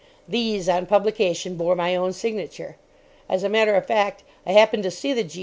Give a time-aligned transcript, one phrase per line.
[0.27, 2.75] These, on publication, bore my own signature.
[3.29, 5.39] As a matter of fact, I happened to see the G.